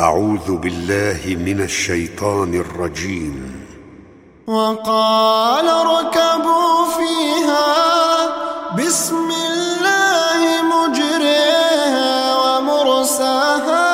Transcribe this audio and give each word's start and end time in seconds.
أعوذ 0.00 0.56
بالله 0.56 1.20
من 1.26 1.60
الشيطان 1.60 2.54
الرجيم. 2.54 3.66
وقال 4.46 5.68
اركبوا 5.68 6.84
فيها. 6.98 7.66
بسم 8.78 9.28
الله 9.30 10.62
مجريها 10.62 12.36
ومرساها. 12.36 13.88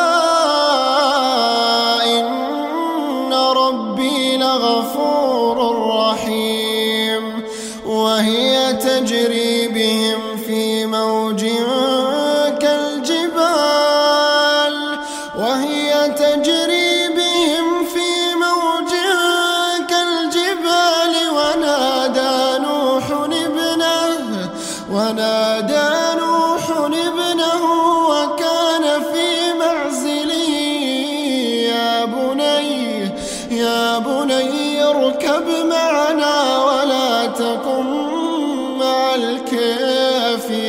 إن 2.21 3.33
ربي 3.33 4.37
لغفور 4.37 5.89
رحيم. 5.97 7.43
وهي 7.87 8.73
تجري 8.73 9.69
بهم 9.69 10.37
في 10.47 10.87
موج 10.87 11.45
ونادى 24.95 25.91
نوح 26.21 26.65
ابنه 26.79 27.63
وكان 28.11 28.85
في 29.13 29.29
معزل 29.59 30.31
يا 31.71 32.05
بني 32.05 33.11
يا 33.51 33.99
بني 33.99 34.85
اركب 34.85 35.47
معنا 35.71 36.37
ولا 36.65 37.27
تكن 37.27 37.87
مع 38.79 39.15
الكافرين. 39.15 40.65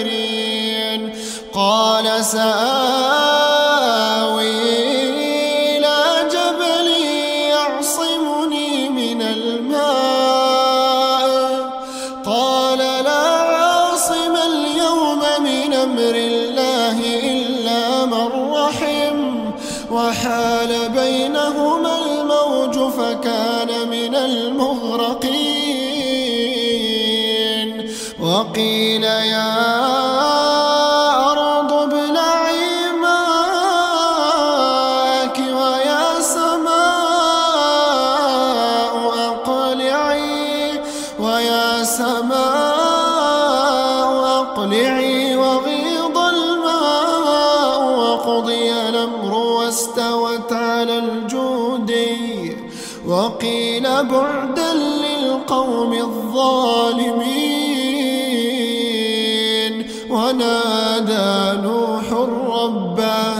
قال 1.53 2.25
سآوي 2.25 3.24
أمر 15.85 16.15
الله 16.15 16.97
إلا 17.33 18.05
من 18.05 18.27
رحم 18.53 19.17
وحال 19.91 20.89
بينهما 20.89 21.93
الموج 22.05 22.75
فكان 22.97 23.71
من 23.89 24.15
المغرقين. 24.15 25.65
وقيل 28.19 29.03
يا 29.03 29.84
وقيل 53.25 53.83
بعدا 53.83 54.73
للقوم 54.73 55.93
الظالمين. 55.93 57.45
ونادى 60.09 61.61
نوح 61.61 62.07
ربه 62.61 63.35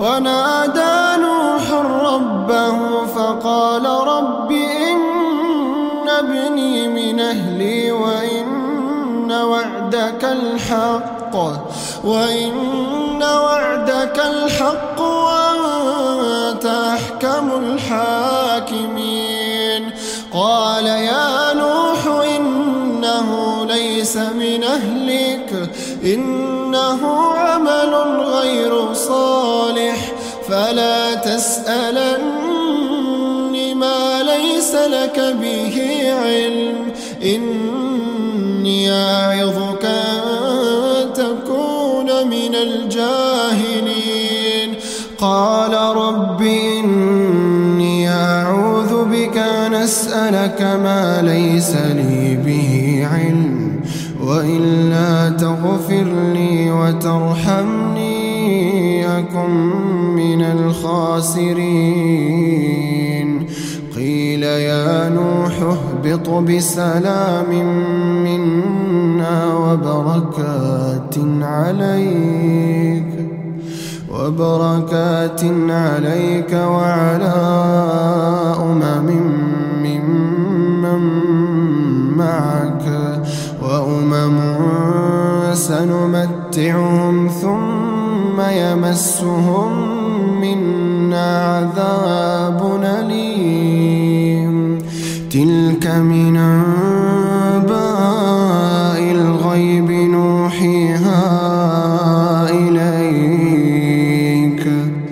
ونادى 0.00 1.22
نوح 1.22 1.66
ربه 2.08 3.06
فقال 3.06 3.84
رب 3.86 4.50
إن 4.52 6.08
ابني 6.08 6.88
من 6.88 7.20
أهلي 7.20 7.92
وإن 7.92 9.32
وعدك 9.32 10.24
الحق 10.24 11.34
وإن 12.04 13.22
وعدك 13.22 14.18
الحق 14.32 15.00
وأنت 15.00 16.66
أحكم 16.66 17.50
الحاكمين. 17.62 18.21
قال 20.34 20.86
يا 20.86 21.52
نوح 21.52 22.06
إنه 22.36 23.28
ليس 23.66 24.16
من 24.16 24.64
أهلك 24.64 25.70
إنه 26.04 27.06
عمل 27.34 27.94
غير 28.20 28.94
صالح 28.94 30.12
فلا 30.48 31.14
تسألني 31.14 32.32
ما 33.74 34.22
ليس 34.22 34.74
لك 34.74 35.20
به 35.40 35.82
علم 36.24 36.92
إني 37.22 38.92
أعظك 38.92 39.84
أن 39.84 41.12
تكون 41.12 42.26
من 42.28 42.54
الجاهلين. 42.54 44.12
قال 45.18 45.74
رب 45.74 46.42
إني 46.42 47.11
أسألك 49.84 50.62
ما 50.62 51.22
ليس 51.22 51.76
لي 51.76 52.36
به 52.36 53.06
علم 53.12 53.80
وإلا 54.24 55.30
تغفر 55.30 56.04
لي 56.34 56.70
وترحمني 56.70 58.12
أكن 59.18 59.50
من 60.16 60.42
الخاسرين. 60.42 62.22
قيل 63.96 64.42
يا 64.42 65.08
نوح 65.08 65.52
اهبط 65.62 66.28
بسلام 66.28 67.50
منا 68.24 69.54
وبركات 69.54 71.14
عليك 71.42 73.12
وبركات 74.10 75.44
عليك 75.68 76.52
وعلى 76.52 77.34
أمم 78.60 79.51
معك 82.16 82.84
وأمم 83.62 84.38
سنمتعهم 85.54 87.28
ثم 87.28 88.40
يمسهم 88.40 89.70
منا 90.40 91.28
عذاب 91.56 92.60
أليم. 92.84 94.56
تلك 95.30 95.86
من 95.86 96.36
أنباء 97.56 97.82
الغيب 99.12 99.90
نوحيها 99.90 101.22
إليك. 102.50 103.82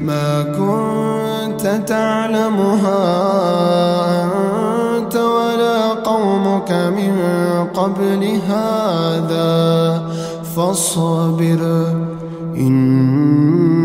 ما 0.06 0.42
كنت 0.42 1.64
تعلمها 1.86 3.59
قبل 7.64 8.24
هذا 8.48 9.50
فاصبر 10.56 11.62
إن 12.56 13.79